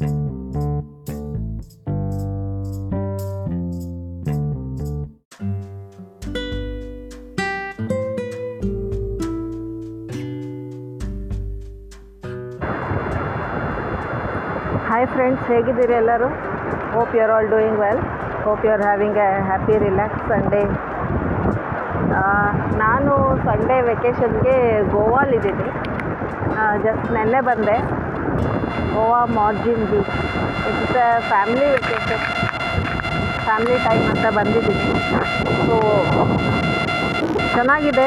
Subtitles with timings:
[0.00, 0.08] Hi
[15.06, 16.28] friends ಹೇಗಿದ್ದೀರಿ ಎಲ್ಲರೂ?
[16.94, 18.00] Hope you are all doing well
[18.44, 20.62] hope you are having a happy relax Sunday
[22.84, 23.12] ನಾನು
[23.44, 24.56] Sunday ವೆಕೇಷನ್ಗೆ
[24.96, 25.68] ಗೋವಾಲಿದ್ದೀನಿ
[26.86, 27.76] just ನೆನ್ನೆ ಬಂದೆ.
[28.94, 30.14] Goa, margin beach.
[30.70, 32.24] It's a family vacation
[33.46, 34.86] family time ಅಂತ ಬಂದಿದ್ದೀನಿ
[35.66, 35.76] ಸೊ
[37.54, 38.06] ಚೆನ್ನಾಗಿದೆ.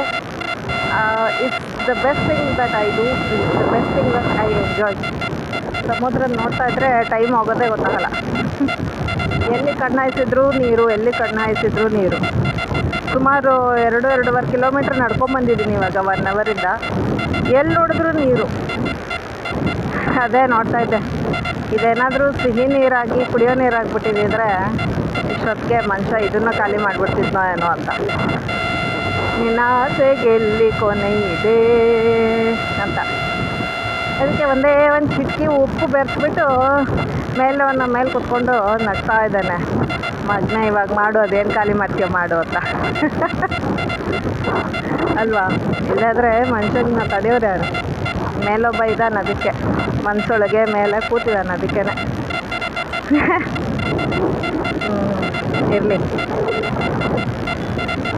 [1.45, 4.97] It's the best thing that I do it's the best thing that I enjoy
[5.89, 8.09] ಸಮುದ್ರ ನೋಡ್ತಾ ಇದ್ದರೆ ಟೈಮ್ ಆಗೋದೇ ಗೊತ್ತಾಗಲ್ಲ.
[9.55, 12.19] ಎಲ್ಲಿ ಕಣ್ಣಾಯಿಸಿದ್ರು ನೀರು, ಎಲ್ಲಿ ಕಣ್ಣಾಯಿಸಿದ್ರು ನೀರು.
[13.13, 13.53] ಸುಮಾರು
[13.87, 16.67] ಎರಡು, ಎರಡೂವರೆ ಕಿಲೋಮೀಟ್ರ್ ನಡ್ಕೊಂಬಂದಿದ್ದೀನಿ ಇವಾಗ ಒನ್ ಅವರಿಂದ
[17.59, 18.45] ಎಲ್ಲಿ ನೋಡಿದ್ರು ನೀರು.
[20.21, 20.97] ಅದೇ ನೋಡ್ತಾ ಇದ್ದೆ.
[21.75, 24.75] ಇದೇನಾದರೂ ಸಿಹಿ ನೀರಾಗಿ, ಕುಡಿಯೋ ನೀರಾಗ್ಬಿಟ್ಟಿದ್ರೆ
[25.31, 27.89] ಇಷ್ಟೊತ್ತಿಗೆ ಮನುಷ್ಯ ಇದನ್ನು ಖಾಲಿ ಮಾಡಿಬಿಡ್ತಿದ್ನೋ ಏನೋ ಅಂತ.
[29.39, 29.59] ನಿನ್ನ
[30.23, 31.57] ಗೆಲ್ಲಿ ಕೊನೆ ಇದೆ
[32.81, 32.99] ಅಂತ.
[34.21, 36.83] ಅದಕ್ಕೆ ಒಂದೇ ಒಂದು ಚಿಕ್ಕಿ ಉಪ್ಪು ಬೆರೆಸ್ಬಿಟ್ಟು
[37.39, 39.63] ಮೇಲವನ್ನ ಮೇಲೆ ಕುತ್ಕೊಂಡು ನಗ್ತಾ ಇದ್ದಾನೆ.
[40.27, 42.55] ಮಗ್ನ ಇವಾಗ ಮಾಡು, ಅದೇನು ಖಾಲಿ ಮಾಡ್ತೀವಿ ಮಾಡು ಅಂತ.
[45.19, 45.49] ಅಲ್ವಾ?
[45.95, 47.92] ಇಲ್ಲಾದರೆ ಮನುಷ್ಯನ ತಡೆಯೋರು ಯಾರು?
[48.47, 49.51] ಮೇಲೊಬ್ಬ ಇದ್ದಾನೆ ಅದಕ್ಕೆ.
[50.07, 51.81] ಮನಸ್ಸೊಳಗೆ ಮೇಲೆ ಕೂತಿದ್ದಾನೆ ಅದಕ್ಕೆ
[55.77, 55.97] ಇರಲಿ.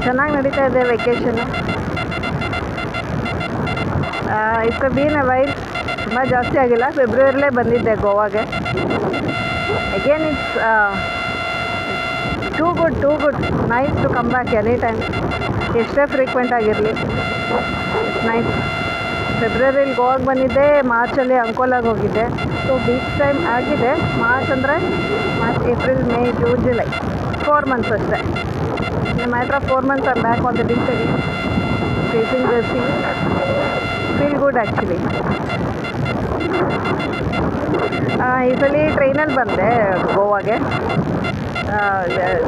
[0.04, 1.46] ಚೆನ್ನಾಗಿ ನಡೀತಾ ಇದೆ ವೆಕೇಷನ್ನು
[4.70, 5.54] ಇಸ್ಕ ಬೀನ್ ವೈಲ್
[6.04, 6.86] ತುಂಬ ಜಾಸ್ತಿ ಆಗಿಲ್ಲ.
[6.98, 8.44] ಫೆಬ್ರವರಿಲೇ ಬಂದಿದ್ದೆ ಗೋವಾಗೆ.
[9.98, 10.56] Again it's
[12.58, 13.40] too good too good
[13.74, 15.00] nice to come back any time
[15.82, 16.94] ಎಷ್ಟೇ ಫ್ರೀಕ್ವೆಂಟ್ ಆಗಿರಲಿ.
[18.30, 18.52] ನೈಸ್
[19.40, 22.26] ಫೆಬ್ರವರಿಲಿ ಗೋವಾಗೆ ಬಂದಿದ್ದೆ ಮಾರ್ಚಲ್ಲಿ ಅಂಕೋಲಾಗೆ ಹೋಗಿದ್ದೆ
[22.66, 23.92] ಸೊ ಬೀಚ್ ಟೈಮ್ ಆಗಿದೆ.
[24.24, 24.76] ಮಾರ್ಚ್ ಅಂದರೆ
[25.42, 26.88] March April May June July
[27.46, 28.20] four months ಅಷ್ಟೇ.
[29.20, 31.08] ನಿಮ್ಮ ಹತ್ರ four months or back on the beach ಅಲ್ಲಿ
[32.12, 32.62] facing the
[34.18, 35.00] feel good actually
[38.48, 39.70] ಈ ಸಲ ಟ್ರೈನಲ್ಲಿ ಬಂದೆ,
[40.16, 40.56] ಗೋವಾಗೆ.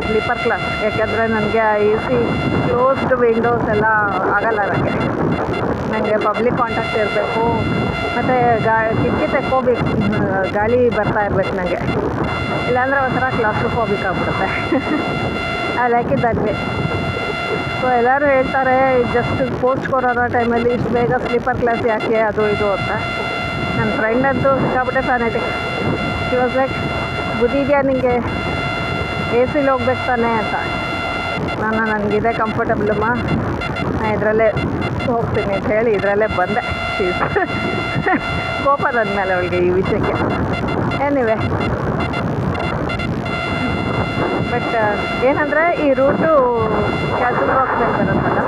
[0.06, 2.18] ಸ್ಲೀಪರ್ ಕ್ಲಾಸ್ ಯಾಕೆಂದರೆ ನನಗೆ ಎ ಸಿ
[2.66, 3.88] ಕ್ಲೋಸ್ಡ್ ವಿಂಡೋಸ್ ಎಲ್ಲ
[4.36, 4.94] ಆಗಲ್ಲ ನನಗೆ
[5.92, 7.44] ನನಗೆ ಪಬ್ಲಿಕ್ ಕಾಂಟ್ಯಾಕ್ಟ್ ಇರಬೇಕು.
[8.16, 9.86] ಮತ್ತು ಗಾ ಕಿಟಕಿ ತೆಕ್ಕೋಬೇಕು
[10.58, 11.80] ಗಾಳಿ ಬರ್ತಾ ಇರಬೇಕು ನನಗೆ
[12.70, 14.48] ಇಲ್ಲಾಂದರೆ ಒಂಥರ ಕ್ಲಾಸ್ಟ್ರೋಫೋಬಿಕ್ ಆಗಿಬಿಡುತ್ತೆ.
[15.84, 16.26] ಐ ಲೈಕ್ ಇಟ್
[17.82, 18.76] ಸೊ ಎಲ್ಲರೂ ಹೇಳ್ತಾರೆ
[19.16, 22.20] ಜಸ್ಟ್ ಪೋಸ್ಟ್ ಕೊರೋನಾ ಟೈಮಲ್ಲಿ ಇಷ್ಟು ಬೇಗ ಸ್ಲೀಪರ್ ಕ್ಲಾಸ್ ಯಾಕೆ?
[22.30, 22.90] ಅದು ಇದು ಅಂತ.
[23.78, 25.48] ನನ್ನ ಫ್ರೆಂಡ್ ಅಂತೂ ಸಿಕ್ಕಾಬಿಟ್ಟೆ ಫ್ಯಾನೆಟಿಕ್
[26.30, 26.76] ಶಿ ವಾಸ್ ಲೈಕ್
[27.40, 28.14] ಬುದ್ಧಿ ಇದೆಯಾ ನಿಮಗೆ
[29.40, 30.32] ಎ ಸಿಲಿ ಹೋಗ್ಬೇಕು ತಾನೆ?
[30.42, 30.56] ಅಂತ.
[31.62, 33.06] ನಾನು, ನನಗಿದೆ ಕಂಫರ್ಟಬಲಮ್ಮ
[34.16, 34.48] ಇದರಲ್ಲೇ
[35.12, 36.62] ಹೋಗ್ತೀನಿ ಅಂತ ಹೇಳಿ ಇದರಲ್ಲೇ ಬಂದೆ.
[36.98, 37.22] ಪ್ಲೀಸ್
[38.66, 40.14] ಕೋಪ ನನ್ನ ಅವಳಿಗೆ ಈ ವಿಷಯಕ್ಕೆ.
[41.06, 41.36] ಏನಿವೆ
[44.52, 44.76] ಬಟ್
[45.30, 46.30] ಏನಂದರೆ ಈ ರೂಟು
[47.20, 48.42] ಕ್ಯಾಸಲ್ ರಾಕ್ ಮೇಲೆ ಬರುತ್ತಲ್ಲ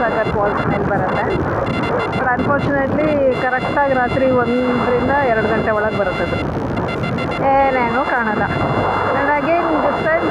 [0.00, 1.24] ಸಾಗರ್ ಫಾಲ್ಸ್ ಮೇಲೆ ಬರುತ್ತೆ.
[2.16, 3.08] ಬಟ್ ಅನ್ಫಾರ್ಚುನೇಟ್ಲಿ
[3.42, 6.36] ಕರೆಕ್ಟಾಗಿ ರಾತ್ರಿ ಒಂದರಿಂದ ಎರಡು ಗಂಟೆ ಒಳಗೆ ಬರುತ್ತದು
[7.52, 8.44] ಏನೇನು ಕಾಣಲ್ಲ.
[8.54, 10.26] ಆ್ಯಂಡ್ ಅಗೇನ್ ದಿಸ್ ಟೈಮ್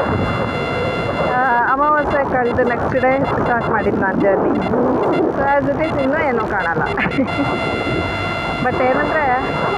[2.34, 3.12] ಕಳೆದು ನೆಕ್ಸ್ಟ್ ಡೇ
[3.44, 4.52] ಸ್ಟಾರ್ಟ್ ಮಾಡಿದ್ದು ನಾನು ಜರ್ನಿ
[5.38, 6.84] ಸೊ ಅದ್ರ ಜೊತೆ ಇನ್ನೂ ಏನೂ ಕಾಣಲ್ಲ.
[8.66, 9.26] ಬಟ್ ಏನಂದರೆ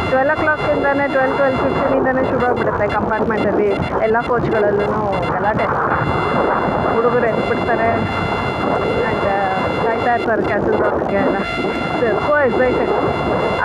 [0.10, 3.70] ಟ್ವೆಲ್ ಓ ಕ್ಲಾಕಿಂದನೇ ಟ್ವೆಲ್ ಟ್ವೆಲ್ ಫಿಫ್ಟೀನಿಂದನೇ ಶುರು ಆಗಿಬಿಡುತ್ತೆ ಕಂಪಾರ್ಟ್ಮೆಂಟಲ್ಲಿ
[4.06, 4.88] ಎಲ್ಲ ಕೋಚ್ಗಳಲ್ಲೂ
[5.34, 5.68] ಗಲಾಟೆ.
[6.96, 7.90] ಹುಡುಗರು ಎದ್ಬಿಡ್ತಾರೆ.
[7.94, 9.26] ಆ್ಯಂಡ್
[9.86, 11.38] ಕಾಯ್ತಾ ಇರ್ತಾರೆ ಕ್ಯಾನ್ಸಲ್ ರಾಕ್ಗೆ ಎಲ್ಲ.
[12.28, 12.94] ಸೋ ಎಕ್ಸೈಟೆಡ್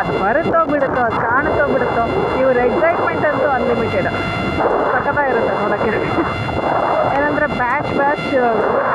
[0.01, 2.05] ಅದು ಬರುತ್ತೋ ಬಿಡುತ್ತೋ, ಅದು ಕಾಣುತ್ತೋ ಬಿಡುತ್ತೋ,
[2.41, 4.11] ಇವ್ರ ಎಕ್ಸೈಟ್ಮೆಂಟ್ ಅಂತೂ ಅನ್ಲಿಮಿಟೆಡ್
[4.93, 5.91] ಸಖತ್ತಾಗಿರುತ್ತೆ ನೋಡೋಕ್ಕೆ.
[7.17, 8.29] ಏನಂದರೆ ಬ್ಯಾಚ್ ಬ್ಯಾಚ್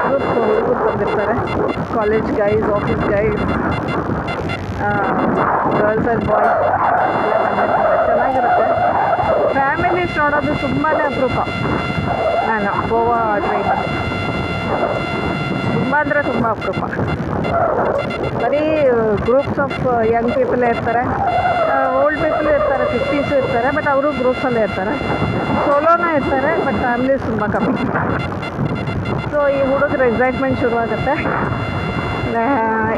[0.05, 1.35] ಗ್ರೂಪ್ ಹುಡುಗರು ಬಂದಿರ್ತಾರೆ
[1.95, 3.43] college guys office guys
[5.79, 6.63] girls and boys
[7.35, 8.67] ಎಲ್ಲ ಬಂದಿರ್ತಾರೆ ಚೆನ್ನಾಗಿರುತ್ತೆ.
[9.57, 11.39] ಫ್ಯಾಮಿಲೀಸ್ ನೋಡೋದು ತುಂಬಾ ಅಪರೂಪ.
[12.49, 13.89] ನಾನು ಗೋವಾ ಟ್ರೈನಲ್ಲಿ
[15.73, 16.83] ತುಂಬ ಅಂದರೆ ತುಂಬ ಅಪರೂಪ.
[18.41, 18.63] ಬರೀ
[19.27, 19.79] ಗ್ರೂಪ್ಸ್ ಆಫ್
[20.13, 21.03] ಯಂಗ್ ಪೀಪಲ್ ಇರ್ತಾರೆ.
[22.13, 24.93] ಓಲ್ಡ್ ಪೀಪಲ್ ಇರ್ತಾರೆ ಫಿಫ್ಟೀಸು ಇರ್ತಾರೆ ಬಟ್ ಅವರು ಗ್ರೂಪ್ಸಲ್ಲೇ ಇರ್ತಾರೆ.
[25.65, 27.73] ಸೋಲೋನೇ ಇರ್ತಾರೆ ಬಟ್ ಫ್ಯಾಮಿಲಿ ತುಂಬ ಕಮ್ಮಿ.
[29.31, 31.13] ಸೊ ಈ ಹುಡುಗರ ಎಕ್ಸೈಟ್ಮೆಂಟ್ ಶುರುವಾಗುತ್ತೆ.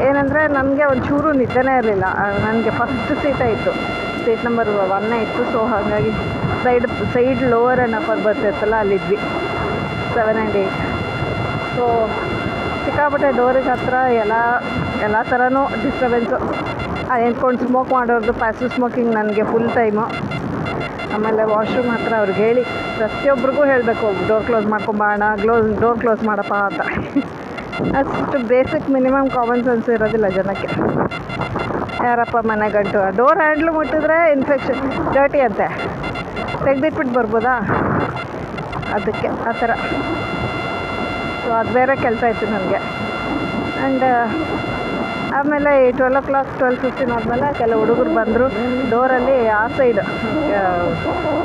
[0.08, 2.06] ಏನಂದರೆ ನನಗೆ ಒಂಚೂರು ನಿದ್ದೆನೇ ಇರಲಿಲ್ಲ.
[2.44, 3.72] ನನಗೆ ಫಸ್ಟ್ ಸೀಟೇ ಇತ್ತು
[4.24, 6.12] ಸೀಟ್ ನಂಬರ್ ಒನ್ನೇ ಇತ್ತು ಸೊ ಹಾಗಾಗಿ
[6.64, 9.18] side side lower and upper berth ಇರ್ತಲ್ಲ ಅಲ್ಲಿದ್ವಿ.
[10.16, 10.80] ಸೆವೆನ್ ಆ್ಯಂಡ್ ಏಯ್ಟ್
[11.76, 11.84] ಸೊ
[12.84, 14.34] ಸಿಕ್ಕಾಪಟ್ಟೆ ಡೋರಿಗೆ ಹತ್ರ ಎಲ್ಲ
[15.06, 16.38] ಎಲ್ಲ ಥರನೂ ಡಿಸ್ಟರ್ಬೆನ್ಸು
[17.14, 20.04] ನಿಂತ್ಕೊಂಡು ಸ್ಮೋಕ್ ಮಾಡೋದು ಪ್ಯಾಸಿವ್ ಸ್ಮೋಕಿಂಗ್ ನನಗೆ ಫುಲ್ ಟೈಮು
[21.14, 22.62] ಆಮೇಲೆ ವಾಶ್ರೂಮ್ ಹತ್ರ ಅವ್ರಿಗೆ ಹೇಳಿ
[22.96, 26.80] ಪ್ರತಿಯೊಬ್ಬರಿಗೂ ಹೇಳಬೇಕು ಡೋರ್ ಕ್ಲೋಸ್ ಮಾಡ್ಕೊಂಬಾಣ ಗ್ಲೋಸ್ ಡೋರ್ ಕ್ಲೋಸ್ ಮಾಡಪ್ಪ ಅಂತ.
[27.98, 30.68] ಅಷ್ಟು ಬೇಸಿಕ್ ಮಿನಿಮಮ್ ಕಾಮನ್ ಸೆನ್ಸ್ ಇರೋದಿಲ್ಲ ಜನಕ್ಕೆ.
[32.04, 35.68] ಯಾರಪ್ಪ ಮನೆ ಗಂಟು ಡೋರ್ ಹ್ಯಾಂಡ್ಲು ಮುಟ್ಟಿದ್ರೆ ಇನ್ಫೆಕ್ಷನ್ ಡರ್ಟಿ ಅಂತೆ.
[36.64, 37.54] ತೆಗೆದಿಟ್ಬಿಟ್ಟು ಬರ್ಬೋದಾ?
[38.94, 39.70] ಅದಕ್ಕೆ, ಆ ಥರ.
[41.44, 42.76] ಸೊ ಅದು ಬೇರೆ ಕೆಲಸ ಇತ್ತು ನನಗೆ.
[42.76, 44.04] ಆ್ಯಂಡ್
[45.36, 48.46] ಆಮೇಲೆ twelve o'clock twelve fifteen ಆದಮೇಲೆ ಕೆಲವು ಹುಡುಗರು ಬಂದರು.
[48.92, 50.02] ಡೋರಲ್ಲಿ ಆ ಸೈಡು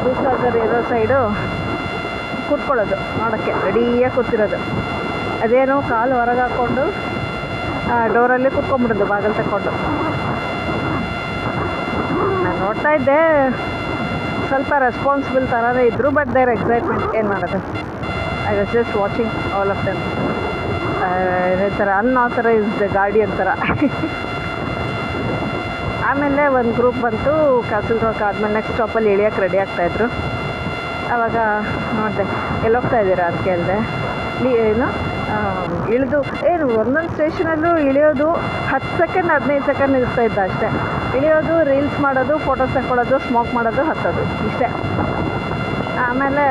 [0.04, 1.20] ದೂಸಾಗರ್ ಇರೋ ಸೈಡು
[2.50, 4.60] ಕೂತ್ಕೊಳ್ಳೋದು, ನೋಡೋಕ್ಕೆ ರೆಡಿಯಾಗಿ ಕೂತಿರೋದು.
[5.44, 6.84] ಅದೇನು ಕಾಲು ಹೊರಗೆ ಹಾಕ್ಕೊಂಡು
[8.16, 9.72] ಡೋರಲ್ಲಿ ಕೂತ್ಕೊಂಡ್ಬಿಡೋದು, ಬಾಗಿಲು ತಗೊಂಡು
[12.44, 13.20] ನಾನು ನೋಡ್ತಾ ಇದ್ದೆ.
[14.50, 17.60] ಸ್ವಲ್ಪ ರೆಸ್ಪಾನ್ಸಿಬಲ್ ಥರನೇ ಇದ್ದರು ಬಟ್ ದೇರ್ ಎಕ್ಸೈಟ್ಮೆಂಟ್ ಏನು ಮಾಡೋದು?
[18.52, 20.02] I was just watching all of them
[21.52, 23.50] ಇದೇ ಥರ ಇರುತ್ತೆ ಗಾಡಿ ಅಂತಾರ
[26.10, 27.34] ಆಮೇಲೆ ಒಂದು ಗ್ರೂಪ್ ಬಂತು
[27.70, 30.08] ಕ್ಯಾಸಲ್ ರಾಕ್ ಆದಮೇಲೆ ನೆಕ್ಸ್ಟ್ ಸ್ಟಾಪಲ್ಲಿ ಇಳಿಯೋಕ್ಕೆ ರೆಡಿ ಆಗ್ತಾಯಿದ್ರು
[31.14, 31.38] ಆವಾಗ
[31.98, 32.26] ನೋಡಿದೆ,
[32.68, 33.78] ಎಲ್ಲೋಗ್ತಾ ಇದ್ದೀರಾ ಅಂತ ಕೇಳಿದೆ.
[34.66, 34.88] ಏನು?
[35.96, 36.20] ಇಳಿದು,
[36.52, 38.28] ಏನು, ಒಂದೊಂದು ಸ್ಟೇಷನಲ್ಲೂ ಇಳಿಯೋದು
[38.72, 40.70] ಹತ್ತು ಸೆಕೆಂಡ್ ಹದಿನೈದು ಸೆಕೆಂಡ್ ಇರ್ತಾ ಇದ್ದ ಅಷ್ಟೇ.
[41.18, 44.70] ಇಳಿಯೋದು ರೀಲ್ಸ್ ಮಾಡೋದು ಫೋಟೋಸ್ ತಗೊಳ್ಳೋದು ಸ್ಮೋಕ್ ಮಾಡೋದು, ಹತ್ತೋದು, ಇಷ್ಟೇ.
[46.08, 46.46] ಆಮೇಲೆ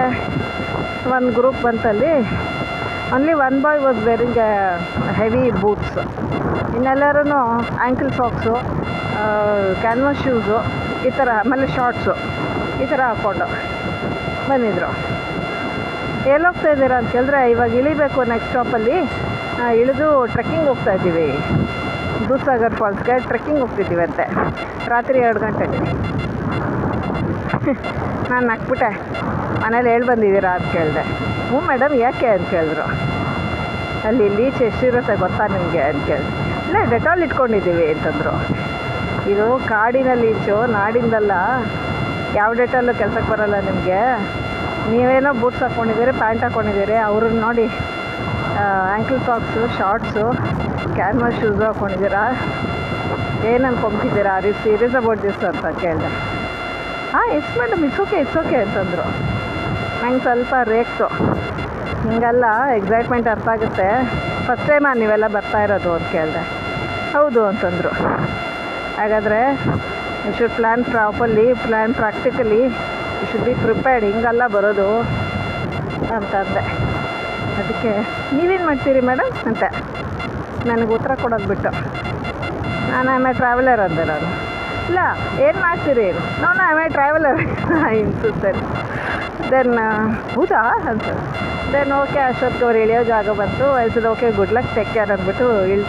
[1.16, 2.12] ಒಂದು group ಬಂತಲ್ಲಿ
[3.14, 4.38] only one boy was wearing
[5.18, 5.96] heavy boots
[6.76, 7.22] ಇನ್ನೆಲ್ಲರೂ
[7.84, 8.54] ankle socks
[9.80, 10.58] canvas shoes
[11.08, 12.14] ಈ ಥರ ಆಮೇಲೆ ಶಾರ್ಟ್ಸು
[12.82, 13.46] ಈ ಥರ ಹಾಕ್ಕೊಂಡು
[14.50, 14.90] ಬಂದಿದ್ದರು
[16.34, 18.96] ಎಲ್ಲೋಗ್ತಾ ಇದ್ದೀರಾ ಅಂತ ಕೇಳಿದ್ರೆ, ಇವಾಗ ಇಳಿಬೇಕು ನೆಕ್ಸ್ಟ್ ಸ್ಟಾಪಲ್ಲಿ
[19.82, 21.28] ಇಳಿದು ಟ್ರೆಕ್ಕಿಂಗ್ ಹೋಗ್ತಾ ಇದ್ದೀವಿ.
[22.28, 24.26] ದೂಸಾಗರ್ ಫಾಲ್ಸ್ಗೆ ಟ್ರೆಕ್ಕಿಂಗ್ ಹೋಗ್ತಿದ್ದೀವಿ ಅಂತೆ
[24.92, 25.80] ರಾತ್ರಿ ಎರಡು ಗಂಟೆಗೆ.
[28.30, 28.90] ನಾನು ನಕ್ಬಿಟ್ಟೆ
[29.62, 31.02] ಮನೇಲಿ ಹೇಳಿ ಬಂದಿದ್ದೀರಾ ಅಂತ ಕೇಳಿದೆ.
[31.48, 32.86] ಹ್ಞೂ ಮೇಡಮ್, ಯಾಕೆ ಅಂತ ಕೇಳಿದ್ರು.
[34.08, 36.32] ಅಲ್ಲಿ ಲೀಚ್ ಎಷ್ಟಿರುತ್ತೆ ಗೊತ್ತಾ ನಿಮಗೆ ಅಂತ ಕೇಳಿದೆ
[36.66, 38.34] ಇಲ್ಲ, ಡೆಟಾಲ್ ಇಟ್ಕೊಂಡಿದ್ದೀವಿ ಅಂತಂದರು.
[39.32, 41.32] ಇದು ಕಾಡಿನ ಲೀಚು ನಾಡಿಂದಲ್ಲ.
[42.38, 44.00] ಯಾವ ಡೆಟಾಲು ಕೆಲಸಕ್ಕೆ ಬರಲ್ಲ ನಿಮಗೆ?
[44.90, 47.66] ನೀವೇನೋ ಬೂಟ್ಸ್ ಹಾಕ್ಕೊಂಡಿದ್ದೀರಿ ಪ್ಯಾಂಟ್ ಹಾಕ್ಕೊಂಡಿದ್ದೀರಿ ಅವ್ರನ್ನ ನೋಡಿ
[48.62, 50.24] ankle socks shorts
[50.98, 52.24] canvas shoes ಹಾಕ್ಕೊಂಡಿದ್ದೀರಾ
[53.50, 56.10] ಏನು ಅನ್ಕೊಂಬಿಟ್ಟಿದ್ದೀರಾ ರೀ ಸೀರಿಯಸ್ ಅಬೌಟ್ ದಿಸ್ ಅಂತ ಕೇಳಿದೆ.
[57.12, 59.06] ಹಾಂ yes madam it's okay it's okay ಅಂತಂದರು.
[60.02, 61.06] ನಂಗೆ ಸ್ವಲ್ಪ ರೇಕ್ಸು.
[62.08, 62.44] ಹಿಂಗೆಲ್ಲ
[62.76, 63.88] ಎಕ್ಸೈಟ್ಮೆಂಟ್ ಅರ್ಥ ಆಗುತ್ತೆ.
[64.46, 66.42] ಫಸ್ಟ್ ಟೈಮಾ ನೀವೆಲ್ಲ ಬರ್ತಾ ಇರೋದು ಅಂತ ಕೇಳಿದೆ.
[67.12, 67.92] ಹೌದು ಅಂತಂದರು.
[68.96, 69.40] ಹಾಗಾದರೆ
[70.26, 72.62] you should plan properly plan practically
[73.20, 74.98] you should be prepared ಹಿಂಗೆಲ್ಲ ಬರೋದು
[76.16, 76.62] ಅಂತಂದೆ
[77.60, 77.92] ಅದಕ್ಕೆ
[78.36, 79.62] ನೀವೇನು ಮಾಡ್ತೀರಿ ಮೇಡಮ್ ಅಂತ.
[80.66, 81.70] ನನಗೆ ಉತ್ತರ ಕೊಡೋದು ಬಿಟ್ಟು.
[82.90, 84.49] ನಾನು ಆಮೇಲೆ ಟ್ರಾವೆಲರ್ ಅಂದೆ ನಾನು.
[84.90, 85.00] ಇಲ್ಲ,
[85.46, 86.06] ಏನು ಮಾಡ್ತೀರಿ?
[86.42, 87.40] ನಾ ಐ ಮೈ ಟ್ರಾವೆಲರ್
[88.00, 88.62] ಇನ್ಸುತ್ತೇನೆ
[89.52, 89.76] ದೆನ್
[90.34, 90.62] ಹೌದಾ?
[90.90, 91.08] ಅಂತ
[91.72, 93.66] ದೆನ್ ಓಕೆ ಅಷ್ಟೊತ್ತಿಗೆ ಅವ್ರು ಇಳಿಯೋ ಜಾಗ ಬಂತು.
[93.82, 95.84] ಐಸದ okay good luck take care ಅಂದ್ಬಿಟ್ಟು ಇಳ್,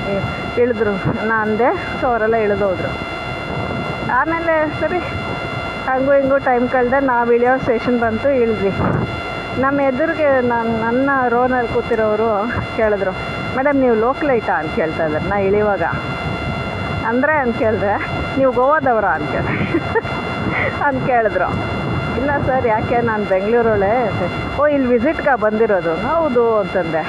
[0.63, 0.93] ಇಳಿದ್ರು.
[1.29, 1.69] ನಾ ಅಂದೆ
[1.99, 2.91] ಸೊ ಅವರೆಲ್ಲ ಇಳಿದೋದ್ರು.
[4.19, 4.99] ಆಮೇಲೆ, ಸರಿ,
[5.89, 8.73] ಹಂಗೂ ಹಿಂಗೂ ಟೈಮ್ ಕಳೆದೆ, ನಾವು ಇಳಿಯೋ ಸ್ಟೇಷನ್ ಬಂತು, ಇಳಿದ್ವಿ.
[9.63, 12.29] ನಮ್ಮ ಎದುರಿಗೆ ನಾನು, ನನ್ನ ರೋನಲ್ಲಿ ಕೂತಿರೋರು
[12.77, 13.13] ಕೇಳಿದ್ರು
[13.55, 15.83] ಮೇಡಮ್ ನೀವು ಲೋಕಲೈಟಾ ಅಂತ ಕೇಳ್ತಾ ಇದ್ದಾರೆ ನಾ ಇಳಿಯುವಾಗ.
[17.09, 17.95] ಅಂದರೆ, ಅಂತ ಕೇಳಿದ್ರೆ
[18.37, 19.33] ನೀವು ಗೋವಾದವರ ಅಂತ
[20.87, 21.47] ಅಂತ ಕೇಳಿದ್ರು.
[22.19, 23.91] ಇಲ್ಲ ಸರ್, ಯಾಕೆ ನಾನು ಬೆಂಗಳೂರೊಳೆ?
[24.59, 25.93] ಓ, ಇಲ್ಲಿ ವಿಸಿಟ್ಗೆ ಬಂದಿರೋದು.
[26.07, 27.01] ಹೌದು ಅಂತಂದೆ.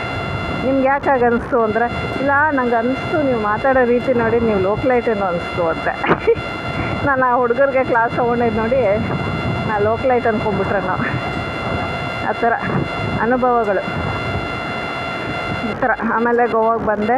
[0.64, 1.86] ನಿಮ್ಗೆ ಯಾಕೆ ಹಾಗೆ ಅನಿಸ್ತು ಅಂದರೆ,
[2.20, 5.88] ಇಲ್ಲ, ನಂಗೆ ಅನಿಸ್ತು, ನೀವು ಮಾತಾಡೋ ರೀತಿ ನೋಡಿ, ನೀವು ಲೋಕಲೈಟೇನೋ ಅನಿಸ್ತು ಅಂತ.
[7.08, 8.80] ನಾನು ಆ ಹುಡುಗರಿಗೆ ಕ್ಲಾಸ್ ತೊಗೊಂಡಿದ್ದು ನೋಡಿ,
[9.68, 11.04] ನಾ ಲೋಕಲೈಟ್ ಅಂದ್ಕೊಂಡ್ಬಿಟ್ರೆ ನಾವು.
[12.28, 12.52] ಆ ಥರ
[13.24, 13.82] ಅನುಭವಗಳು.
[15.70, 17.16] ಈ ಥರ ಆಮೇಲೆ ಗೋವಾಗೆ ಬಂದೆ.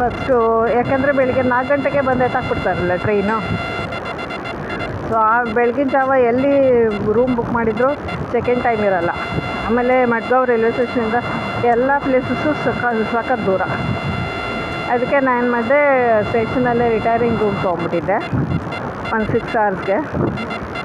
[0.00, 0.34] ಫಸ್ಟು
[0.76, 3.36] ಯಾಕೆಂದರೆ ಬೆಳಿಗ್ಗೆ ನಾಲ್ಕು ಗಂಟೆಗೆ ಬಂದು ಎತ್ತಾಕ್ಬಿಡ್ತಾರಲ್ಲ ಟ್ರೈನು
[5.08, 6.52] ಸೊ ಆ ಬೆಳಗಿನ ಜಾವ ಎಲ್ಲಿ
[7.16, 7.88] ರೂಮ್ ಬುಕ್ ಮಾಡಿದ್ರು
[8.34, 9.12] ಸೆಕೆಂಡ್ ಟೈಮ್ ಇರಲ್ಲ.
[9.66, 11.18] ಆಮೇಲೆ ಮಡ್ಗಾವ್ ರೈಲ್ವೆ ಸ್ಟೇಷನಿಂದ
[11.72, 13.62] ಎಲ್ಲ ಪ್ಲೇಸಸ್ಸು ಸಕ ಸಖತ್ ದೂರ.
[14.92, 15.80] ಅದಕ್ಕೆ ನಾನು ಮಾಡಿದೆ
[16.28, 18.18] ಸ್ಟೇಷನಲ್ಲೇ ರಿಟೈರಿಂಗ್ ರೂಮ್ ತೊಗೊಂಬಿಟ್ಟಿದ್ದೆ,
[19.16, 19.98] ಒಂದು ಸಿಕ್ಸ್ ಅವರ್ಸ್ಗೆ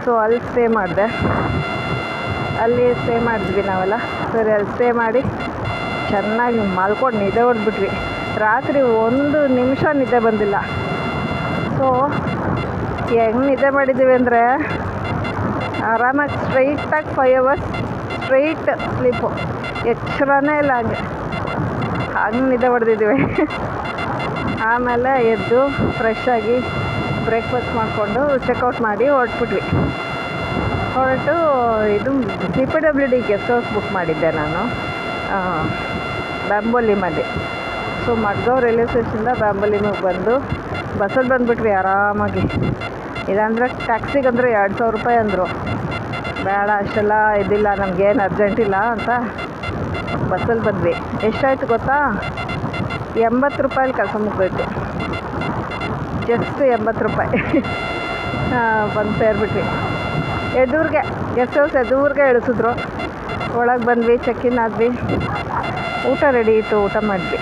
[0.03, 1.05] ಸೊ ಅಲ್ಲಿ ಸ್ಟೇ ಮಾಡಿದೆ.
[2.63, 3.98] ಅಲ್ಲಿ ಸ್ಟೇ ಮಾಡಿದ್ವಿ ನಾವೆಲ್ಲ.
[4.34, 5.22] ಸರಿ, ಅಲ್ಲಿ ಸ್ಟೇ ಮಾಡಿ,
[6.12, 7.91] ಚೆನ್ನಾಗಿ ಮಲ್ಕೊಂಡು ನಿದ್ದೆ ಹೊಡೆದ್ಬಿಟ್ವಿ.
[8.43, 10.55] ರಾತ್ರಿ ಒಂದು ನಿಮಿಷ ನಿದ್ದೆ ಬಂದಿಲ್ಲ.
[11.77, 11.87] ಸೊ
[13.09, 14.41] ಹೆಂಗೆ ನಿದ್ದೆ ಮಾಡಿದ್ದೀವಿ ಅಂದರೆ,
[15.91, 17.67] ಆರಾಮಾಗಿ ಸ್ಟ್ರೈಟಾಗಿ ಫೈವ್ ಅವರ್ಸ್
[18.15, 19.29] ಸ್ಟ್ರೈಟ್ ಸ್ಲೀಪು
[19.91, 20.99] ಎಚ್ಚರನೇ ಇಲ್ಲ ಹಂಗೆ.
[22.23, 23.19] ಹಂಗೆ ನಿದ್ದೆ ಹೊಡೆದಿದ್ದೀವಿ
[24.71, 25.59] ಆಮೇಲೆ ಎದ್ದು
[25.97, 26.27] ಫ್ರೆಶ್
[27.27, 29.61] ಬ್ರೇಕ್ಫಾಸ್ಟ್ ಮಾಡಿಕೊಂಡು ಚೆಕ್ಔಟ್ ಮಾಡಿ ಹೊರಟ್ಬಿಟ್ವಿ.
[30.95, 31.35] ಹೊರಟು
[31.97, 32.11] ಇದು
[32.55, 34.61] C P W D guest house book ಮಾಡಿದ್ದೆ ನಾನು.
[36.49, 37.25] ಬ್ಯಾಂಬೋಲಿಮಲ್ಲಿ
[38.05, 40.33] ಸೊ ಮಡ್ಗಾವ್ ರೈಲ್ವೆ ಸ್ಟೇಷನಿಂದ ಬ್ಯಾಂಬೋಲಿಮಿಗೆ ಬಂದು
[41.00, 42.43] ಬಸ್ಸಲ್ಲಿ ಬಂದುಬಿಟ್ವಿ ಆರಾಮಾಗಿ.
[43.31, 45.45] ಇಲ್ಲಾಂದರೆ ಟ್ಯಾಕ್ಸಿಗಂದರೆ ಎರಡು ಸಾವಿರ ರೂಪಾಯಿ ಅಂದರು.
[46.47, 49.09] ಬೇಡ, ಅಷ್ಟೆಲ್ಲ ಇದಿಲ್ಲ, ನಮಗೇನು ಅರ್ಜೆಂಟ್ ಇಲ್ಲ ಅಂತ
[50.29, 50.93] ಬಸ್ಸಲ್ಲಿ ಬಂದ್ವಿ.
[51.24, 51.97] ಎಷ್ಟಾಯ್ತು ಗೊತ್ತಾ?
[53.17, 54.65] ಎಂಬತ್ತು ರೂಪಾಯಲ್ಲಿ ಕೆಲಸ ಮುಗ್ದೋಯ್ತು.
[56.27, 57.39] ಜಸ್ಟ್ ಎಂಬತ್ತು ರೂಪಾಯಿ.
[58.95, 59.65] ಬಂದು ಸೇರಿಬಿಟ್ವಿ.
[60.62, 61.01] ಎದುರಿಗೆ
[61.35, 62.71] ಗೆಸ್ಟ್ ಹೌಸ್ ಎದುರಿಗೆ ಇಳಿಸಿದ್ರು
[63.62, 64.89] ಒಳಗೆ ಬಂದ್ವಿ ಚೆಕ್ ಇನ್ ಆದ್ವಿ.
[66.12, 67.39] ಊಟ ರೆಡಿ ಇತ್ತು, ಊಟ ಮಾಡಿದ್ವಿ.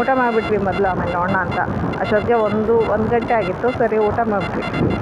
[0.00, 1.58] ಊಟ ಮಾಡಿಬಿಟ್ವಿ ಮೊದಲು ಆಮೇಲೆ ನೋಡೋಣ ಅಂತ.
[2.02, 4.96] ಅಷ್ಟೊತ್ತಿಗೆ ಒಂದು ಒಂದು ಗಂಟೆ ಆಗಿತ್ತು, ಸರಿ ಊಟ ಮಾಡಿಬಿಟ್ವಿ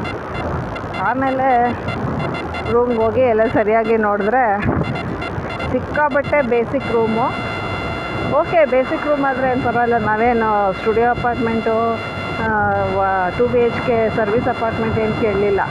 [1.08, 1.48] ಆಮೇಲೆ
[2.72, 4.44] ರೂಮ್ಗೆ ಹೋಗಿ ಎಲ್ಲ ಸರಿಯಾಗಿ ನೋಡಿದ್ರೆ
[5.72, 7.26] ಸಿಕ್ಕಾಬಟ್ಟೆ basic room
[8.38, 9.98] okay basic room ಆದರೆ ಏನು ಪರವಾಗಿಲ್ಲ.
[10.10, 10.48] ನಾವೇನು
[10.80, 11.76] studio apartment
[13.38, 15.62] two B H K service apartment ಏನು ಕೇಳಲಿಲ್ಲ.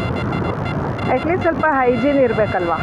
[1.14, 2.74] ಅಟ್ಲೀಸ್ಟ್ ಸ್ವಲ್ಪ ಹೈಜೀನ್ ಇರಬೇಕಲ್ವ?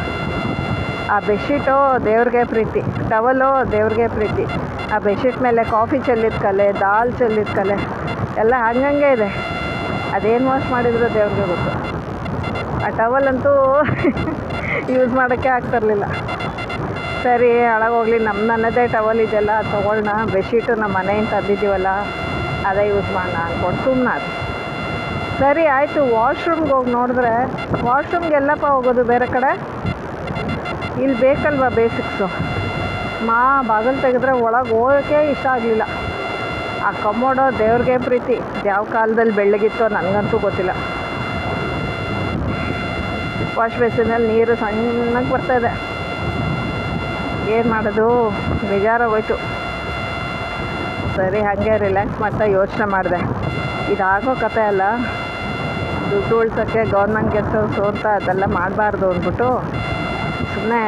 [1.13, 4.45] ಆ ಬೆಡ್ಶೀಟು ದೇವ್ರಿಗೆ ಪ್ರೀತಿ, ಟವಲು ದೇವ್ರಿಗೆ ಪ್ರೀತಿ.
[4.93, 7.77] ಆ ಬೆಡ್ಶೀಟ್ ಮೇಲೆ ಕಾಫಿ ಚೆಲ್ಲಿದ ಕಲೆ, ದಾಲ್ ಚೆಲ್ಲಿದ ಕಲೆ,
[8.37, 9.29] ಎಲ್ಲ ಹಂಗಂಗೆ ಇದೆ.
[10.15, 11.71] ಅದೇನು ವಾಶ್ ಮಾಡಿದ್ರು ದೇವ್ರಿಗೆ ಗೊತ್ತು.
[12.85, 13.53] ಆ ಟವಲ್ ಅಂತೂ
[14.95, 16.05] ಯೂಸ್ ಮಾಡೋಕ್ಕೆ ಆಗ್ತಿರ್ಲಿಲ್ಲ.
[17.23, 21.87] ಸರಿ ಹಾಳಾಗೋಗ್ಲಿ ನಮ್ಮ ನನ್ನದೇ ಟವಲ್ ಇದೆಲ್ಲ ತೊಗೊಳ್ಳೋಣ ಬೆಡ್ಶೀಟು ನಮ್ಮ ಮನೆಯಿಂದ ತಂದಿದ್ದೀವಲ್ಲ,
[22.67, 24.29] ಅದೇ ಯೂಸ್ ಮಾಡೋಣ ಅಂದ್ಕೊಂಡು ಸುಮ್ಮನೆ ಅದು
[25.39, 27.33] ಸರಿ, ಆಯಿತು, ವಾಶ್ರೂಮ್ಗೆ ಹೋಗಿ ನೋಡಿದ್ರೆ
[27.87, 29.51] ವಾಶ್ರೂಮ್ಗೆ ಎಲ್ಲಪ್ಪ ಹೋಗೋದು ಬೇರೆ ಕಡೆ?
[31.03, 32.27] ಇಲ್ಲಿ ಬೇಕಲ್ವ ಬೇಸಿಕ್ಸು
[33.25, 35.83] ಮಾ, ಬಾಗಿಲು ತೆಗೆದ್ರೆ ಒಳಗೆ ಹೋಗೋಕ್ಕೆ ಇಷ್ಟ ಆಗಲಿಲ್ಲ.
[36.85, 38.41] ಆ ಕಮ್ಮೋಡೋ ದೇವ್ರಿಗೆ ಪ್ರೀತಿ.
[38.65, 40.71] ಯಾವ ಕಾಲದಲ್ಲಿ ಬೆಳ್ಳಗಿತ್ತೋ ನನಗಂತೂ ಗೊತ್ತಿಲ್ಲ.
[43.57, 45.71] ವಾಶ್ ಬೇಸಿನಲ್ಲಿ ನೀರು ಸಣ್ಣಗೆ ಬರ್ತಾಯಿದೆ
[47.51, 48.29] ಏನು ಮಾಡೋದು?
[48.69, 49.35] ಬೇಜಾರಾಗೋಯ್ತು.
[51.15, 53.19] ಸರಿ, ಹಾಗೆ ರಿಲ್ಯಾಕ್ಸ್ ಮಾಡ್ತಾ ಯೋಚನೆ ಮಾಡಿದೆ.
[53.93, 54.81] ಇದಾಗೋ ಕತೆ ಅಲ್ಲ.
[56.11, 59.49] ದುಡ್ಡು ಉಳ್ಸೋಕ್ಕೆ ಗೌರ್ಮೆಂಟ್ ಕೆಲಸ ಹೌಸು ಅಂತ ಅದೆಲ್ಲ ಮಾಡಬಾರ್ದು ಅಂದ್ಬಿಟ್ಟು
[60.57, 60.83] ಸುಮ್ಮನೆ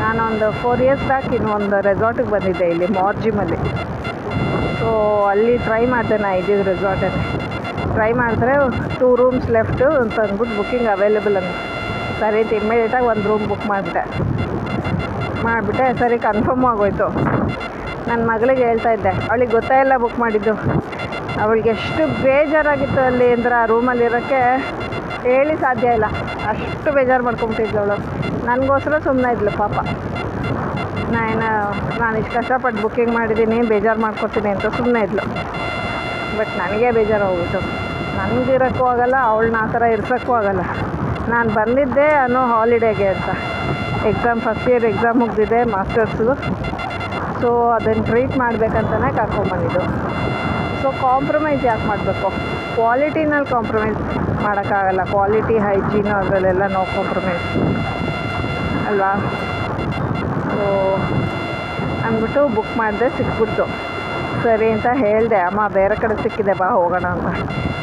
[0.00, 3.58] ನಾನೊಂದು ಫೋರ್ ಇಯರ್ಸ್ ಬ್ಯಾಕ್ ಇನ್ನೊಂದು ರೆಸಾರ್ಟಿಗೆ ಬಂದಿದ್ದೆ ಇಲ್ಲಿ ಮಾರ್ಜಿಮಲ್ಲಿ
[4.80, 4.88] ಸೊ
[5.30, 7.22] ಅಲ್ಲಿ ಟ್ರೈ ಮಾಡಿದೆ ನಾ ಇದ್ದಿದ್ದು ರೆಸಾರ್ಟಲ್ಲಿ
[7.94, 8.54] ಟ್ರೈ ಮಾಡಿದ್ರೆ
[8.98, 11.54] ಟೂ ರೂಮ್ಸ್ ಲೆಫ್ಟು ಅಂತ ಅಂದ್ಬಿಟ್ಟು ಬುಕ್ಕಿಂಗ್ ಅವೈಲೇಬಲ್ ಅಂತ.
[12.20, 14.04] ಸರಿ ಇಮ್ಮಿಡಿಯೇಟಾಗಿ ಒಂದು ರೂಮ್ ಬುಕ್ ಮಾಡಿಬಿಟ್ಟೆ
[15.46, 17.08] ಮಾಡಿಬಿಟ್ಟೆ, ಸರಿ ಕನ್ಫರ್ಮ್ ಆಗೋಯ್ತು.
[18.08, 20.54] ನನ್ನ ಮಗಳಿಗೆ ಹೇಳ್ತಾ ಇದ್ದೆ, ಅವಳಿಗೆ ಗೊತ್ತೇ ಇಲ್ಲ ಬುಕ್ ಮಾಡಿದ್ದು.
[21.44, 24.42] ಅವಳಿಗೆ ಎಷ್ಟು ಬೇಜಾರಾಗಿತ್ತು ಅಲ್ಲಿ ಅಂದ್ರೆ ಆ ರೂಮಲ್ಲಿರೋಕ್ಕೆ
[25.28, 26.06] ಹೇಳಿ ಸಾಧ್ಯ ಇಲ್ಲ.
[26.52, 27.98] ಅಷ್ಟು ಬೇಜಾರು ಮಾಡ್ಕೊಂಬಿಟ್ಟಿದ್ಲು ಅವಳು.
[28.48, 29.76] ನನಗೋಸ್ಕರ ಸುಮ್ಮನೆ ಇದ್ಲು ಪಾಪ.
[31.16, 31.48] ನಾನು
[32.02, 35.24] ನಾನು ಇಷ್ಟು ಕಷ್ಟಪಟ್ಟು ಬುಕ್ಕಿಂಗ್ ಮಾಡಿದ್ದೀನಿ ಬೇಜಾರು ಮಾಡ್ಕೊತೀನಿ ಅಂತ ಸುಮ್ಮನೆ ಇದ್ಲು.
[36.38, 37.60] ಬಟ್ ನನಗೆ ಬೇಜಾರು ಹೋಗ್ಬಿಟ್ಟು
[38.18, 40.62] ನನಗಿರೋಕ್ಕೂ ಆಗಲ್ಲ, ಅವಳನ್ನ ಆ ಥರ ಇರ್ಸೋಕ್ಕೂ ಆಗಲ್ಲ.
[41.32, 43.28] ನಾನು ಬಂದಿದ್ದೆ ಅನ್ನೋ ಹಾಲಿಡೇಗೆ ಅಂತ.
[44.10, 46.34] ಎಕ್ಸಾಮ್ ಫಸ್ಟ್ ಇಯರ್ ಎಕ್ಸಾಮ್ ಮುಗಿದಿದೆ ಮಾಸ್ಟರ್ಸು
[47.40, 49.82] ಸೊ ಅದನ್ನು ಟ್ರೀಟ್ ಮಾಡಬೇಕಂತಲೇ ಕರ್ಕೊಂಬಂದಿದ್ದು
[50.82, 52.28] ಸೊ ಕಾಂಪ್ರಮೈಸ್ ಯಾಕೆ ಮಾಡಬೇಕು?
[52.76, 54.00] ಕ್ವಾಲಿಟಿನಲ್ಲಿ ಕಾಂಪ್ರಮೈಸ್
[54.46, 55.02] ಮಾಡೋಕ್ಕಾಗಲ್ಲ.
[55.14, 57.46] ಕ್ವಾಲಿಟಿ ಹೈಜೀನು ಅದರಲ್ಲೆಲ್ಲ ನೋ ಕಾಂಪ್ರಮೈಸ್
[58.88, 59.12] ಅಲ್ವಾ?
[60.52, 60.64] ಸೊ
[62.06, 63.66] ಅಂದ್ಬಿಟ್ಟು ಬುಕ್ ಮಾಡಿದೆ, ಸಿಕ್ಬಿಡ್ತು.
[64.44, 67.28] ಸರಿ ಅಂತ ಹೇಳಿದೆ, ಅಮ್ಮ ಬೇರೆ ಕಡೆ ಸಿಕ್ಕಿದೆ, ಬಾ ಹೋಗೋಣ ಅಂತ.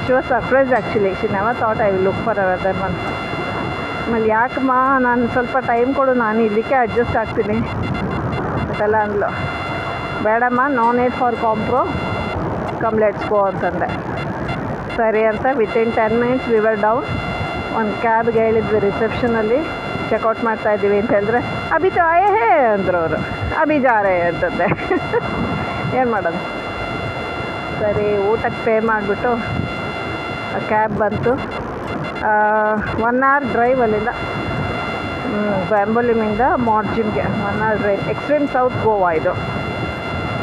[0.03, 2.97] She was surprise actually she never thought I will look for other man
[4.05, 4.73] ಆಮೇಲೆ ಯಾಕಮ್ಮ,
[5.05, 7.57] ನಾನು ಸ್ವಲ್ಪ ಟೈಮ್ ಕೊಡು, ನಾನು ಇದಕ್ಕೆ ಅಡ್ಜಸ್ಟ್ ಆಗ್ತೀನಿ.
[8.71, 9.29] ಅದೆಲ್ಲ ಅಂದ್ಲು.
[10.25, 11.81] ಬೇಡಮ್ಮ ನಾನ್ ಏಟ್ ಫಾರ್ ಕಾಂಪ್ರೋ
[12.83, 13.87] ಕಮ್ ಲೆಟ್ಸ್ ಗೋ ಅಂತಂದೆ.
[14.97, 17.07] ಸರಿ ಅಂತ within ten minutes we were down
[17.79, 19.59] ಒಂದು ಕ್ಯಾಬ್ಗೆ ಹೇಳಿದ್ವಿ ರಿಸೆಪ್ಷನಲ್ಲಿ
[20.09, 21.39] ಚೆಕ್ಔಟ್ ಮಾಡ್ತಾ ಇದ್ದೀವಿ ಅಂತ ಹೇಳಿದ್ರೆ
[21.71, 23.19] ಅಭಿ ತೋ ಆಯೇ ಹೇ ಅಂದರು ಅವರು
[23.61, 24.67] ಅಭಿ ಜಾರೆ ಅಂತಂದೆ.
[25.97, 26.39] ಏನು ಮಾಡೋದು?
[27.79, 29.31] ಸರಿ, ಊಟಕ್ಕೆ ಪೇ ಮಾಡಿಬಿಟ್ಟು
[30.67, 31.31] ಕ್ಯಾಬ್ ಬಂತು.
[33.03, 34.11] ಒನ್ ಅವರ್ ಡ್ರೈವ್ ಅಲ್ಲಿಂದ
[35.69, 39.33] ಬ್ಯಾಂಬೋಲಿಮಿಂದ ಮಾರ್ಜಿಮ್ಗೆ one hour drive extreme south Goa ಇದು.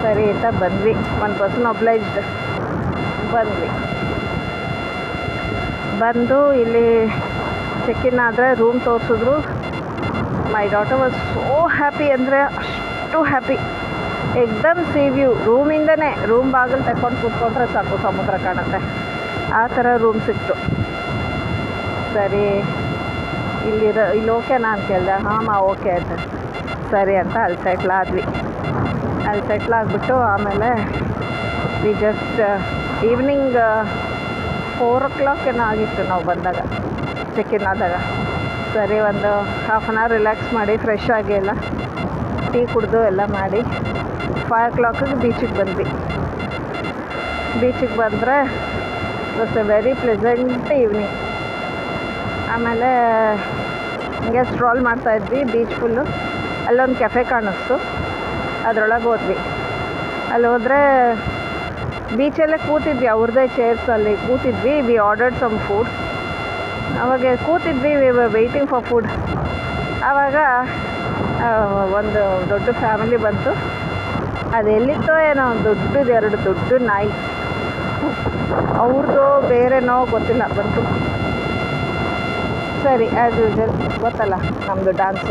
[0.02, 0.94] ಸರಿ ಅಂತ ಬಂದ್ವಿ.
[1.22, 2.20] ಒನ್ ಪರ್ಸನ್ ಒಬ್ಲೈಜ್ಡ್
[3.32, 3.70] ಬಂದ್ವಿ.
[5.98, 6.86] ಬಂದು ಇಲ್ಲಿ
[7.86, 9.36] ಚೆಕ್ ಇನ್ ಆದರೆ ರೂಮ್ ತೋರಿಸಿದ್ರು.
[10.54, 13.56] My daughter was so happy ಅಂದರೆ ಅಷ್ಟು ಹ್ಯಾಪಿ
[14.42, 18.78] ಎಕ್ದಮ್ ಸಿ ವ್ಯೂ ರೂಮಿಂದನೇ ರೂಮ್ ಬಾಗಿಲು ತಗೊಂಡು ಕೂತ್ಕೊಂಡ್ರೆ ಸಾಕು, ಸಮುದ್ರ ಕಾಣುತ್ತೆ.
[19.60, 20.54] ಆ ಥರ ರೂಮ್ ಸಿಕ್ತು.
[22.14, 22.46] ಸರಿ,
[23.70, 26.12] ಇಲ್ಲಿರೋ, ಇಲ್ಲಿ ಓಕೆನಾ ಅಂತ ಕೇಳಿದೆ ಹಾಂ ಮಾ ಓಕೆ ಅಂತ.
[26.92, 28.24] ಸರಿ ಅಂತ ಅಲ್ಲಿ ಸೆಟ್ಲ್ ಆದ್ವಿ.
[29.28, 30.70] ಅಲ್ಲಿ ಸೆಟ್ಲ್ ಆಗಿಬಿಟ್ಟು ಆಮೇಲೆ
[31.82, 32.40] we just
[33.10, 33.58] evening
[34.78, 36.60] four o'clock ಏನೋ ಆಗಿತ್ತು ನಾವು ಬಂದಾಗ.
[37.36, 37.96] ಚೆಕ್ ಇನ್ ಆದಾಗ.
[38.74, 39.30] ಸರಿ, ಒಂದು
[39.68, 41.52] ಹಾಫ್ ಆನ್ ಅವರ್ ರಿಲ್ಯಾಕ್ಸ್ ಮಾಡಿ ಫ್ರೆಶ್ ಆಗಿ ಎಲ್ಲ
[42.52, 43.60] ಟೀ ಕುಡಿದು ಎಲ್ಲ ಮಾಡಿ
[44.50, 45.86] ಫೈವ್ ಓ ಕ್ಲಾಕಿಗೆ ಬೀಚಿಗೆ ಬಂದ್ವಿ.
[47.60, 48.36] ಬೀಚಿಗೆ ಬಂದರೆ
[49.42, 51.14] it's a very pleasant evening
[52.54, 52.88] ಆಮೇಲೆ,
[54.22, 56.02] ಹಿಂಗೆ ಸ್ಟ್ರಾಲ್ ಮಾಡ್ತಾ ಇದ್ವಿ ಬೀಚ್ ಫುಲ್ಲು
[56.68, 57.76] ಅಲ್ಲೊಂದು ಕೆಫೆ ಕಾಣಿಸ್ತು.
[58.68, 59.36] ಅದರೊಳಗೆ ಹೋದ್ವಿ.
[60.32, 60.80] ಅಲ್ಲಿ ಹೋದರೆ
[62.16, 64.80] ಬೀಚಲ್ಲೇ ಕೂತಿದ್ವಿ ಅವ್ರದ್ದೇ ಚೇರ್ಸಲ್ಲಿ ಕೂತಿದ್ವಿ.
[64.80, 65.88] ವಿ ಆರ್ಡರ್ಡ್ ಸಮ್ ಫುಡ್
[67.00, 69.08] ಅವಾಗ ಕೂತಿದ್ವಿ ವಿ ವೆಯ್ಟಿಂಗ್ ಫಾರ್ ಫುಡ್
[70.04, 70.36] ಆವಾಗ
[71.98, 73.52] ಒಂದು ದೊಡ್ಡ ಫ್ಯಾಮಿಲಿ ಬಂತು.
[74.56, 77.10] ಅದು ಎಲ್ಲಿತ್ತೋ ಏನೋ ಒಂದು ದೊಡ್ಡದು ಎರಡು ದೊಡ್ಡ ನಾಯಿ.
[78.82, 80.82] ಅವ್ರದ್ದು ಬೇರೆನೋ ಗೊತ್ತಿಲ್ಲ, ಬಂತು.
[82.82, 83.42] ಸರಿ, ಅದು
[84.00, 84.34] ಗೊತ್ತಲ್ಲ
[84.68, 85.30] ನಮ್ಮದು ಡ್ಯಾನ್ಸ್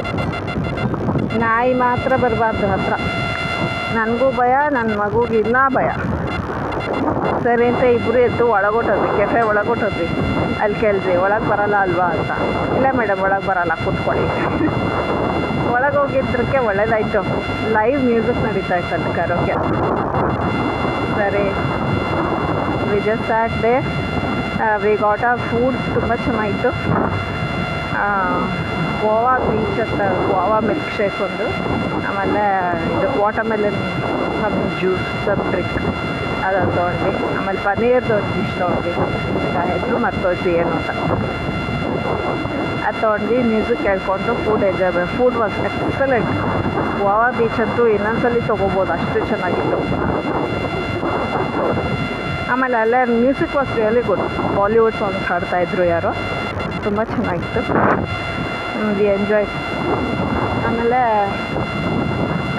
[1.39, 2.93] ನಾಯಿ ಮಾತ್ರ ಬರಬಾರ್ದು ಹತ್ರ.
[3.97, 5.41] ನನಗೂ ಭಯ ನನ್ನ ಮಗುಗೆ
[5.77, 5.89] ಭಯ.
[7.43, 10.07] ಸರಿ ಅಂತ ಇಬ್ಬರು ಎದ್ದು ಒಳಗೊಟ್ಟೋದ್ವಿ, ಕೆಫೆ ಒಳಗೊಟ್ಟೋದ್ವಿ.
[10.61, 12.31] ಅಲ್ಲಿ ಕೇಳಿದ್ವಿ, ಒಳಗೆ ಬರಲ್ಲ ಅಲ್ವಾ ಅಂತ.
[12.75, 14.25] ಇಲ್ಲ ಮೇಡಮ್ ಒಳಗೆ ಬರಲ್ಲ, ಕೂತ್ಕೊಳ್ಳಿ.
[15.73, 17.21] ಒಳಗೆ ಹೋಗಿದ್ದಕ್ಕೆ ಒಳ್ಳೇದಾಯಿತು.
[17.73, 19.53] ಲೈವ್ ಮ್ಯೂಸಿಕ್ ನಡೀತಾ ಇತ್ತಂತೆ ಕರೋಕೆ.
[21.15, 21.45] ಸರಿ.
[22.91, 23.73] We just sat there
[24.77, 26.71] we got a food ತುಂಬ ಚೆನ್ನಾಗಿತ್ತು.
[29.01, 31.45] ಗೋವಾ ಬೀಚ್ ಅಂತ ಗೋವಾ ಮಿಲ್ಕ್ ಶೇಕ್ ಒಂದು.
[32.09, 32.43] ಆಮೇಲೆ
[32.95, 33.79] ಇದು watermelon
[34.41, 35.77] some juice some drink
[36.43, 38.93] ಅದನ್ನು ತೊಗೊಂಡು ಆಮೇಲೆ ಪನ್ನೀರ್ದು ಒಂದು ಡಿಶ್ ತೊಗೊಂಡ್ವಿ
[39.41, 40.89] ಈಗ ಹೆಸರು ಮರ್ತೋಯ್ತು ಏನು ಅಂತ
[42.85, 46.31] ಅದು ತೊಗೊಂಡು ಮ್ಯೂಸಿಕ್ ಕೇಳ್ಕೊಂಡು food enjoy food was excellent
[46.99, 49.79] Goa beach ಅಂತೂ ಇನ್ನೊಂದ್ಸಲಿ ತೊಗೋಬೋದು ಅಷ್ಟು ಚೆನ್ನಾಗಿತ್ತು
[52.51, 54.23] ಆಮೇಲೆ ಅಲ್ಲೇ music was really good
[54.55, 56.11] Bollywood songs ಹಾಡ್ತಾಯಿದ್ರು ಯಾರೋ
[56.83, 57.61] ತುಂಬ ಚೆನ್ನಾಗಿತ್ತು
[58.93, 59.47] ವಿ ಎಂಜಾಯ್
[60.67, 60.99] ಆಮೇಲೆ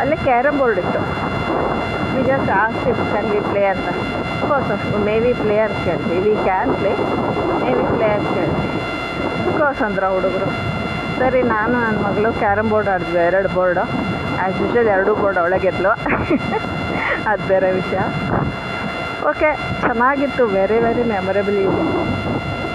[0.01, 1.01] ಅಲ್ಲೇ ಕ್ಯಾರಮ್ ಬೋರ್ಡ್ ಇತ್ತು
[2.23, 3.89] we just asked if can we play ಅಂತ
[4.49, 6.21] course may Maybe players can play.
[6.21, 6.91] We can play
[7.59, 8.45] may players can.
[8.45, 10.47] ಅಂತ Of course ಅಂದ್ರೆ ಹುಡುಗರು.
[11.19, 13.81] ಸರಿ, ನಾನು ನನ್ನ ಮಗಳು ಕ್ಯಾರಮ್ ಬೋರ್ಡ್ ಆಡಿದ್ವಿ, ಎರಡು ಬೋರ್ಡು.
[13.81, 15.91] ಆ್ಯಸ್ ಯೂಶಲ್ ಎರಡು ಬೋರ್ಡ್ ಒಳಗೆದ್ಲು
[17.27, 17.99] ಅದು ಬೇರೆ ವಿಷಯ.
[19.31, 21.83] ಓಕೆ ಚೆನ್ನಾಗಿತ್ತು ವೆರಿ ವೆರಿ ಮೆಮೊರೇಬಲ್ ಇದೆ.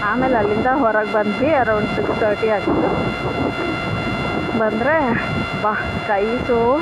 [0.01, 2.89] ಆಮೇಲೆ ಅಲ್ಲಿಂದ ಹೊರಗೆ ಬಂದ್ವಿ ಅರೌಂಡ್ ಸಿಕ್ಸ್ ತರ್ಟಿ ಆಗಿತ್ತು.
[4.59, 5.11] ಬಂದರೆ,
[5.61, 6.81] ಬಾ ಸ್ಕೈಸು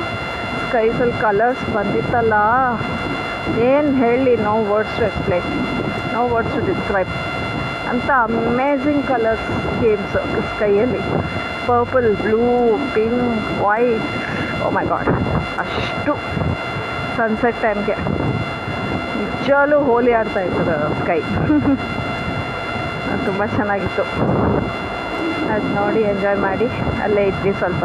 [0.76, 2.34] ಸ್ಕೈಸಲ್ಲಿ ಕಲರ್ಸ್ ಬಂದಿತ್ತಲ್ಲ?
[3.68, 5.44] ಏನು ಹೇಳಿ no words to explain
[6.14, 7.08] no words to describe
[7.88, 10.16] ಅಂತ amazing colours games
[10.50, 11.00] ಸ್ಕೈಯಲ್ಲಿ
[11.66, 14.02] purple blue pink white
[14.66, 15.08] oh my god
[15.58, 16.16] ಅಷ್ಟು
[17.16, 17.96] ಸನ್ಸೆಟ್ ಟೈಮ್ಗೆ
[19.20, 21.20] ನಿಜವಾಗ್ಲೂ ಹೋಲಿ ಆಡ್ತಾ ಇತ್ತು ಸ್ಕೈ
[23.26, 24.02] ತುಂಬ ಚೆನ್ನಾಗಿತ್ತು.
[25.52, 26.66] ಅದು ನೋಡಿ ಎಂಜಾಯ್ ಮಾಡಿ.
[27.04, 27.84] ಅಲ್ಲೇ ಇದ್ವಿ ಸ್ವಲ್ಪ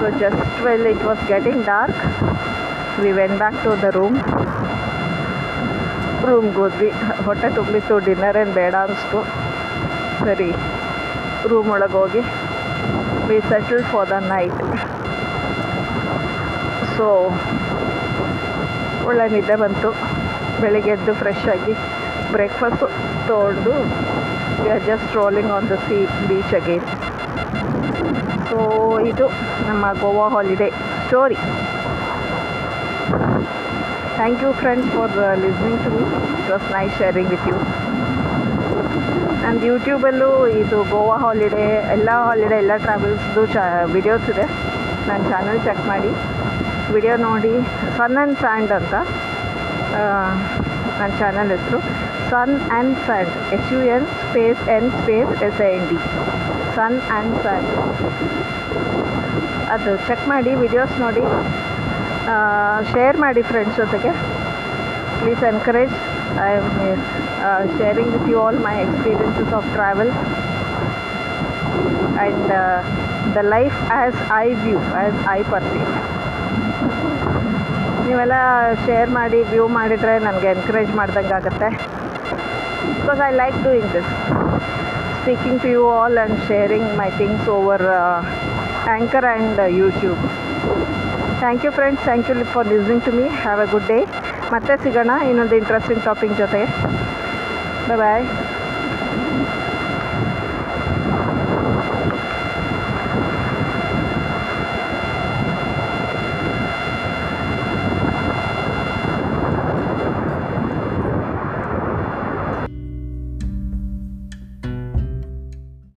[0.00, 2.02] so just well it was getting dark
[3.02, 4.16] we went back to the room
[6.28, 6.88] ರೂಮ್ಗೆ ಹೋದ್ವಿ
[7.26, 9.20] ಹೊಟ್ಟೆ ತುಂಬಿತ್ತು ಡಿನ್ನರ್ ಏನು ಬೇಡ ಅನಿಸ್ತು.
[10.22, 10.48] ಸರಿ
[11.50, 12.22] ರೂಮ್ ಒಳಗೆ ಹೋಗಿ.
[13.28, 14.60] We settle for the night
[16.96, 17.06] so
[19.08, 19.90] ಒಳ್ಳೆ ನಿದ್ದೆ ಬಂತು.
[20.62, 21.74] ಬೆಳಿಗ್ಗೆ ಎದ್ದು ಫ್ರೆಶ್ ಆಗಿ
[22.32, 22.88] ಬ್ರೇಕ್ಫಾಸ್ಟು
[23.28, 23.74] ತೊಗೊಂಡು
[24.62, 26.86] we are just rolling on the sea beach again
[29.12, 29.26] ಇದು
[29.68, 30.68] ನಮ್ಮ Goa holiday
[31.06, 31.38] story
[34.16, 35.12] thank you friends for
[35.44, 36.02] listening to me
[36.40, 37.56] it was nice sharing with you
[39.42, 40.30] ನಂದು ಯೂಟ್ಯೂಬಲ್ಲೂ
[40.62, 43.56] ಇದು ಗೋವಾ ಹಾಲಿಡೇ ಎಲ್ಲ ಹಾಲಿಡೇ ಎಲ್ಲ ಟ್ರಾವೆಲ್ಸ್ದು ಚ
[43.94, 44.44] ವಿಡಿಯೋಸ್ ಇದೆ.
[45.08, 46.10] ನನ್ನ ಚಾನಲ್ ಚೆಕ್ ಮಾಡಿ.
[46.94, 47.52] ವಿಡಿಯೋ ನೋಡಿ
[47.98, 48.94] ಸನ್ ಆ್ಯಂಡ್ ಸ್ಯಾಂಡ್ ಅಂತ
[50.98, 51.80] ನನ್ನ ಚಾನಲ್ ಹೆಸರು.
[52.30, 55.98] Sun and sand S U N space N space S A N D
[56.76, 57.70] sun and sand
[59.74, 61.24] ಅದು ಚೆಕ್ ಮಾಡಿ ವಿಡಿಯೋಸ್ ನೋಡಿ
[62.92, 64.10] ಶೇರ್ ಮಾಡಿ ಫ್ರೆಂಡ್ಸ್ ಜೊತೆಗೆ.
[65.20, 65.94] Please encourage
[66.48, 66.68] I am
[67.78, 70.12] sharing with you all my experiences of travel
[72.22, 72.50] and
[73.36, 75.88] the life as I view as I perceive
[78.08, 78.36] ನೀವೆಲ್ಲ
[78.86, 81.68] share ಮಾಡಿ view ಮಾಡಿದರೆ ನನಗೆ encourage ಮಾಡ್ದಂಗೆ ಆಗುತ್ತೆ.
[82.96, 84.10] Because I like doing this
[85.20, 87.84] speaking to you all and sharing my things over
[88.94, 90.22] anchor and YouTube
[91.40, 93.98] thank you friends thank you for listening to me have a good day
[94.52, 96.62] ಮತ್ತೆ ಸಿಗೋಣ ಇನ್ನೊಂದು interesting topic ಜೊತೆ.
[98.00, 98.24] ಬಾಯ್